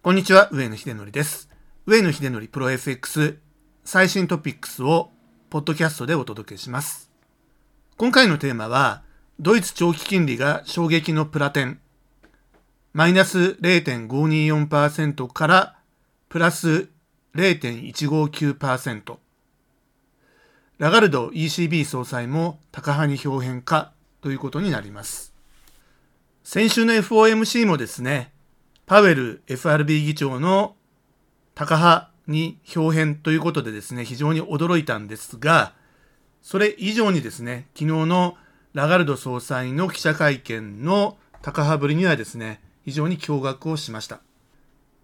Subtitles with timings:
[0.00, 1.50] こんにちは、上野秀則です。
[1.84, 3.40] 上野秀則プロ FX
[3.84, 5.10] 最新トピックスを
[5.50, 7.10] ポッドキャストでお届けします。
[7.96, 9.02] 今回のテーマは、
[9.40, 11.80] ドイツ長期金利が衝撃のプラテン、
[12.92, 15.76] マイナス0.524%から
[16.28, 16.88] プラス
[17.34, 19.16] 0.159%、
[20.78, 25.34] ラガルド ECB 総裁も高派に表変かということになります。
[26.44, 28.32] 先週の FOMC もですね、
[28.88, 30.74] パウエル FRB 議長の
[31.54, 35.74] 高派に表変ということでですね、非常に驚いたんですが、
[36.40, 38.38] それ以上にですね、昨日の
[38.72, 44.20] ラガルド総裁の記者会見の高派ぶりにはですね、非常に驚愕をしました。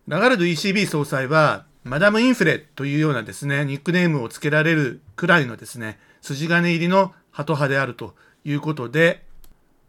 [0.09, 8.15] ラガルド ECB 総裁は、マダムインフレというようなですね、ニックネームを付けられるくらいのですね、筋金入りのハト派であると
[8.47, 9.27] いうことで、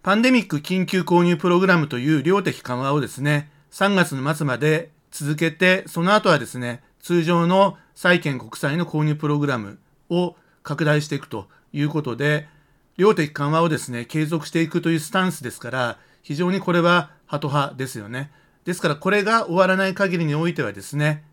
[0.04, 12.48] パンデミック緊急購入プログラムという量的緩和をですね、3月の末まで続けて、その後はですね、通常の債券国債の購入プログラムを拡大していくということで、
[12.96, 18.32] 量的緩和をですね、継続していくというスタンスですから、非常にこれはハト派ですよね。
[18.64, 21.26] ですからこれが終わらない限りにおいてはですね、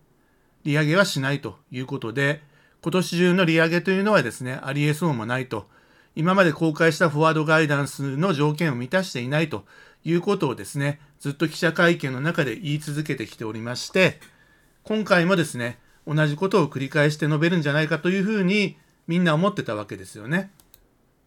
[0.65, 2.43] 利上げはしないということで、
[2.81, 5.69] 今年中の利上げというのはですね、ありえそうもないと。
[6.13, 9.63] 今まで公開したフォワードガイダンスの条件を満たしていないと
[10.03, 14.19] いうことをですね、ずっと記者会見の中で言い続けてきておりまして、
[14.83, 18.75] 今回もですね、同じことを繰り返して述べるんじゃないかというふうに
[19.07, 20.51] みんな思ってたわけですよね。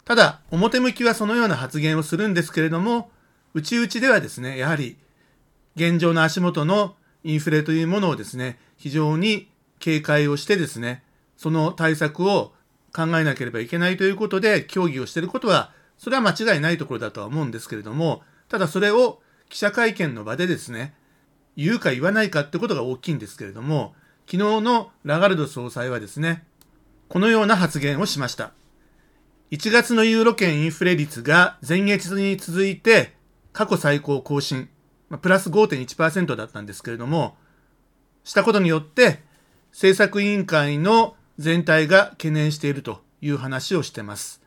[0.05, 3.09] ただ、表向きはそのような発言をするんですけれども、
[3.55, 4.97] 内々ではですね、やはり
[5.75, 11.01] 現状の足元のインフレというものをですね、非常に警戒をしてですね、
[11.37, 12.53] その対策を
[12.95, 20.93] 考えなければいけないということで協議をしていることは、それは間違いないところだとは思うんですけれども、ただそれを記者会見の場でですね、
[21.55, 23.95] 言うか言わないかってことが大きいんですけれども、
[24.29, 26.45] 昨日のラガルド総裁はですね、
[27.07, 28.51] このような発言をしました。
[29.51, 33.13] 1月のユーロ圏インフレ率が前月に続いて
[33.53, 34.69] 過去最高更新、
[35.21, 37.37] プラス5.1%だったんですけれども、
[38.25, 39.23] したことによって
[39.71, 44.41] 政策委員会の全体が懸念しているという話をしています。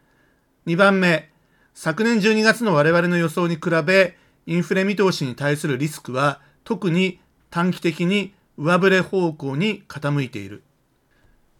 [0.66, 1.30] 2番目、
[1.72, 4.18] 昨年12月の我々の予想に比べ、
[4.50, 10.64] インフレ見通しに対するリスクは特に短期的に上振れ方向に傾いている。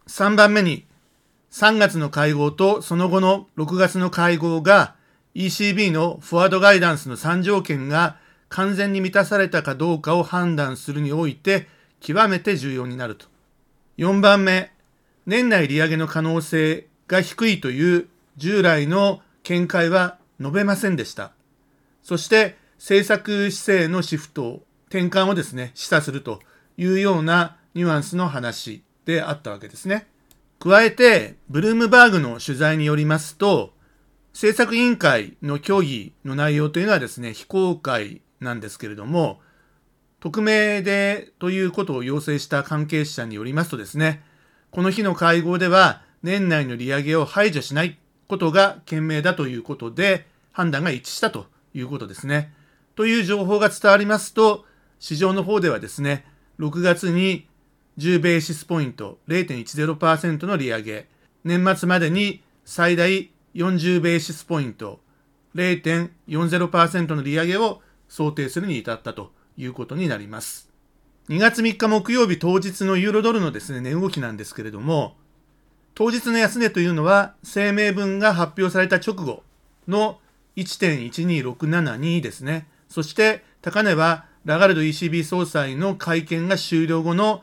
[0.08, 0.86] 3番目に、
[1.52, 4.96] 3月の会合とその後の6月の会合が
[5.36, 8.16] ECB のフォワードガイダンスの3条件が
[8.48, 11.68] 完全に満たされたかどうかを判断するにおいて
[12.00, 13.26] 極めて重要になると。
[13.98, 14.72] 4番目、
[15.26, 21.30] 年内利上げの可能性が低いという従来の見解は述べませんでした。
[22.02, 26.41] そして政策姿勢のシフト、転換をですね、示唆すると
[26.78, 30.06] いうようなニュアンスの話であったわけですね。
[30.58, 33.74] 加えて、ブルームバーグの取材によりますと、
[34.32, 39.42] 政策委員会の協議の内容というのはですね、非公開なんですけれども、
[40.20, 44.22] 匿名でということを要請した関係者によりますとですね、
[44.70, 52.54] この日の会合では年内の利上げを排除しないことが賢明だということで判断が一致したということですね。
[52.96, 54.64] という情報が伝わりますと、
[54.98, 56.24] 市場の方ではですね、
[56.58, 57.46] 6月に
[57.98, 61.08] 10ベーシスポイント0.10%の利上げ、
[61.44, 65.00] 年末までに最大40ベーシスポイント
[65.54, 70.70] 0.40%の利上げを想定するに至ったということになります。
[71.28, 75.16] 2月3日木曜日当日のユーロドルのですね、値動きなんですけれども、
[75.94, 79.42] 当日の安値というのは声明文が発表された直後
[79.86, 80.18] の
[80.56, 82.68] 1.12672ですね。
[82.90, 87.42] そして高値はラガルド ECB 総裁の会見が終了後の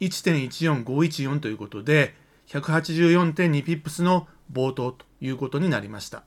[0.00, 2.14] 1.14514ということで、
[2.48, 6.24] 184.2ピップスの冒頭ということになりました。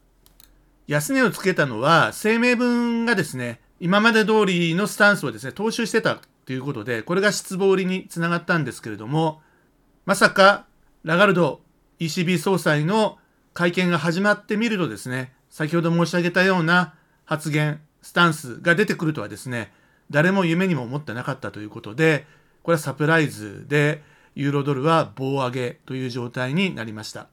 [0.87, 9.41] 安値をつけたのは声明文がですね、今まで通りのスタンスをですね、踏襲してたということで、これが失望売りにつながったんですけれども、
[10.05, 10.65] まさか
[11.03, 11.61] ラガルド
[11.99, 13.17] ECB 総裁の
[13.53, 16.93] 会見が始まってみるとですね、先ほど申し上げたような
[17.25, 19.71] 発言、スタンスが出てくるとはですね、
[20.09, 22.25] 誰も夢にも思ってなかったということで、
[22.63, 24.03] これはサプライズで、
[24.35, 27.27] ユーロドルは棒上げという状態になりました。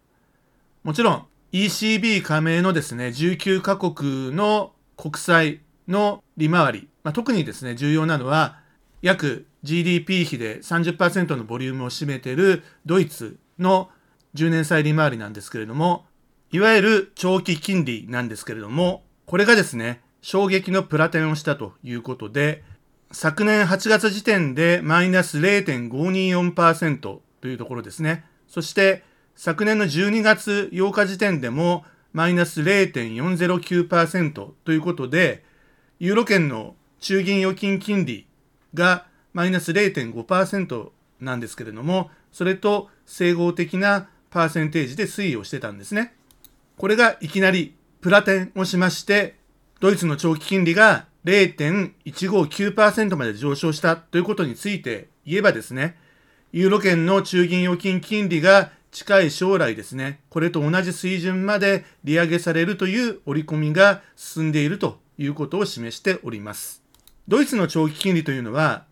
[0.85, 8.59] もちろん、ECB 加盟のですね、19カ国の国債の利回り、まあ、特にですね、重要なのは、
[9.03, 13.91] 約 GDP 比で30%のボリュームを占めているドイツの
[14.35, 16.07] 10年債利回りなんですけれども、
[16.51, 22.65] いわゆる長期金利なんですけれども、これがですね、衝撃のプラテンをしたということで、
[23.11, 28.25] 昨年8月時点でマイナス0.524%というところですね。
[28.49, 29.03] そして
[29.37, 35.45] 昨年の12月8日時点でもマイナス0.409%ということで、
[36.01, 38.27] ユーロ圏の中銀預金金利
[38.75, 46.15] がマイナス0.5%なんですけれども、それと整合的なパーセンテージで推移をしてたんですね。
[46.77, 49.38] これがいきなりプラテンをしまして、
[49.81, 55.97] ドイツの長期金利が0.159%まで上昇したということについて言えばですね、
[56.53, 66.83] ユーロ圏の中銀預金金利が近い将来ですね、これと同じ水準まで利上げされるという織り込みが進んでいるということを示しております。
[67.29, 68.85] ドイツの長期金利というのは、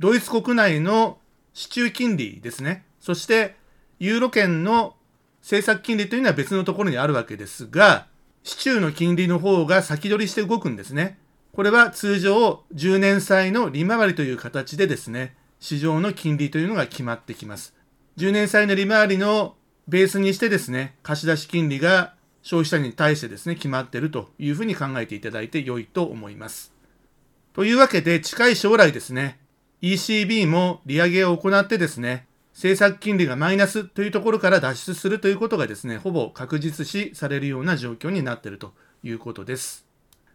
[0.00, 1.18] ドイツ国内の
[1.52, 2.84] 市中金利ですね。
[3.00, 3.54] そして、
[4.00, 4.96] ユーロ圏の
[5.42, 8.06] 政策金利というのは別のところにあるわけですが、
[8.44, 11.18] 市中の金利の方が先取りして動くんですね。
[11.52, 17.74] これは通常10年債の利回りという形でですね、市場の金利というのが決まってきます。
[18.16, 19.54] 10年債の利回りの
[19.86, 26.72] ベースにしてですね、貸出金利が消費者に対してですね、決まっているというふうに考えていただいて良いと思います。
[27.52, 29.38] というわけで、近い将来ですね、
[29.82, 39.86] ECB も利上げを行ってですね、政策金利がマイナスというところから脱出するということがですね、ほぼ確実視されるような状況になっているということです。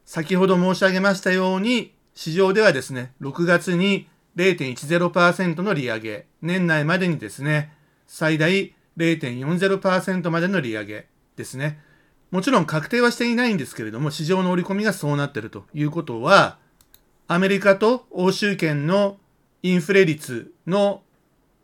[0.05, 7.73] 先ほど申し上げましたように、市場ではですね、6月に0.10%の利上げ、年内までにですね、
[8.07, 11.79] 最大0.40%までの利上げですね。
[12.31, 16.57] もちろん確定はしていないんですけれども、市場の織り込みがそうなっているということは、
[17.27, 19.17] アメリカと欧州圏の
[19.61, 21.03] インフレ率の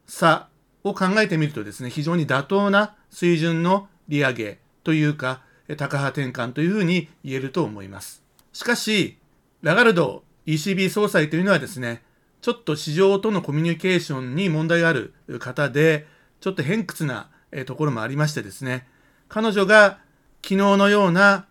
[0.05, 0.50] 差
[0.83, 5.41] を考えてみるとですね、非常に妥当な水準の利上げというか、
[5.77, 8.23] 高派転換というふうに言えると思います。
[8.51, 9.17] しかし、
[9.61, 12.03] ラガルド ECB 総裁というのはですね、
[12.41, 16.06] ちょっと市場とのコミュニケーションに問題がある方で、
[16.41, 17.29] ちょっと偏屈な
[17.65, 18.85] ところもありましてですね、
[19.29, 19.99] 彼女が
[20.44, 21.45] 昨日のような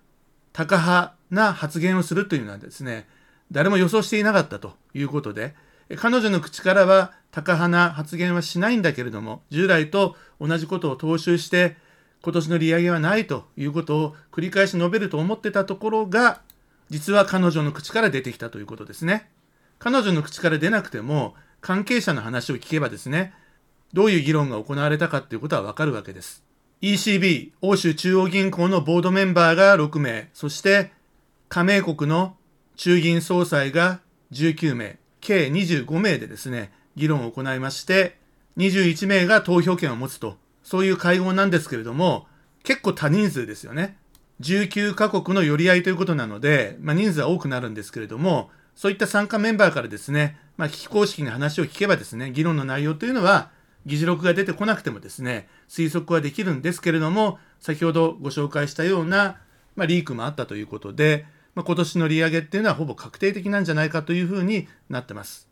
[0.52, 3.08] 高派な発言をするというのはですね、
[3.50, 5.54] 誰も予想していなかったということで、
[5.96, 11.76] 彼女の口からは高派な発言はしないんだけれども、従来と同じことを踏襲して、
[12.22, 16.40] 今年の利上げはないということを繰り返し述べると思ってたところが、
[16.88, 19.30] 実は彼女の口から出てきたということですね。
[19.78, 23.34] 彼女の口から出なくても、関係者の話を聞けばですね、
[23.92, 26.44] どういう議論が行われたかっていうことはわかるわけです。
[26.82, 30.92] ECB、欧州中央銀行のボードメンバーが6名、そして
[31.48, 32.36] 加盟国の
[32.76, 34.00] 中銀総裁が
[34.32, 38.18] 19名、計25名でですね、議論を行いまして、
[38.58, 42.26] 21名が投票権を持つと、そういう会合なんですけれども、
[42.64, 43.96] 結構多人数ですよね。
[44.40, 53.50] 19カ国の寄り合いということなので、まあ、人数は多くなるんですけれども、そういった参加メンバーからですね、まあ、非公式に話を聞けばですね、議論の内容というのは、
[53.86, 59.38] 議事録が出てこなくてもですね、推測はできるんですけれども、先ほどご紹介したような、
[59.76, 65.48] まあ、リークもあったということで、まあ、今年の利上げっていうのはほぼ確定的なんじゃないかというふうになってます。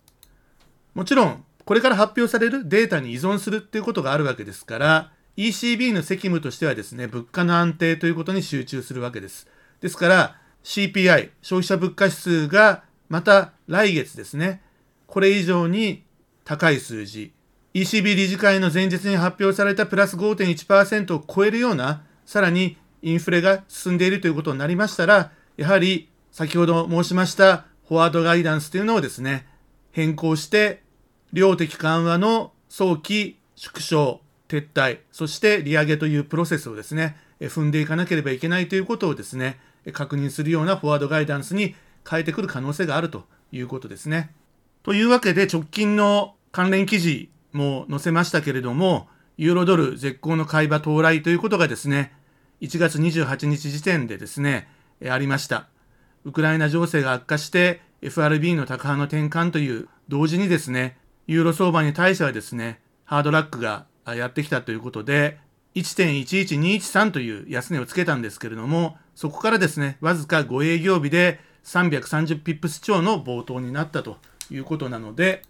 [0.94, 9.46] もちろん、これから発表されるデータに依存するっていうことがあるわけですから、ECB の責務としてはですね、物価の安定ということに集中するわけです。
[9.80, 14.62] ですから、CPI、消費者物価指数がまた来月ですね、
[15.06, 16.04] これ以上に
[16.44, 17.32] 高い数字、
[17.74, 29.46] ECB 理事会の前日に発表されたプラス5.1%を超えるような、さらにインフレが進んでいるということになりましたら、やはり先ほど申しましたフォワードガイダンスというのをですね、
[29.92, 30.82] 変更して、
[31.34, 39.60] 量的緩和の早期縮小、撤退、そして利上げというプロセスをですね、踏んでいかなければいけないということをですね、
[39.92, 41.74] 確認するようなフォワードガイダンスに
[42.08, 44.30] 変えてくる可能性があるということですね。
[44.82, 52.14] というわけで直近の関連記事も載せましたけれども、ユーロドル絶好の買い場到来ということがですね、
[52.62, 55.68] 1月28日時点でですね、ありました。
[56.24, 65.38] ウクライナ情勢が悪化して FRB の高派の転換という同時にですね、ユーロ相場に対してはですね、ハードラックがやってきたということで、
[65.74, 74.16] 1.11213という安値をつけたんですけれども、そこからですね、わずか5営業日で330ピップス超の冒頭になったと
[74.50, 75.42] いうことなので、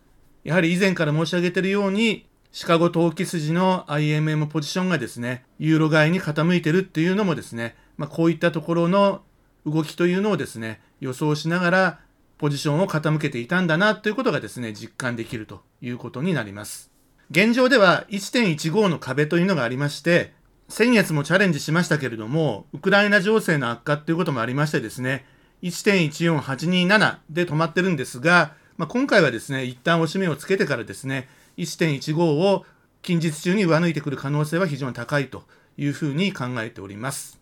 [0.44, 9.22] やはり以前から申し上げているように、シカゴ投機筋の IMM ポジションがですね、ユーロ買いに傾いてるっていうのもですね、まあ、こういったところの
[9.66, 12.00] 動きというのをですね、予想しながら
[12.38, 16.90] ポジションを傾けていたんだなということがですね、実感できるということになります。
[17.30, 20.32] 現状では1.15の壁というのがありまして、
[20.68, 25.26] 先月もチャレンジしましたけれども、ウクライナ情勢の悪化ということもありましてですね、
[25.62, 32.64] 1.14827で止まってるんですが、まあ、今回はですね、一旦押し目をつけてからですね、1.15を
[33.02, 35.44] 近日中に上抜いてくる可能性は非常に高いと
[35.76, 37.38] いうふうに考えております。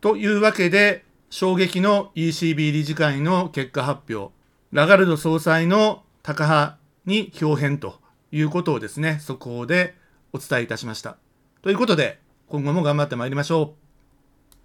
[0.00, 4.34] というわけで、衝撃の ECB 理事会の結果発表、
[4.72, 8.00] ラガルド総裁の高派に表変と
[8.32, 9.94] いうことをですね、速報で
[10.32, 11.18] お伝えいたしました。
[11.62, 12.18] ということで、
[12.48, 13.79] 今後も頑張ってまいりましょう。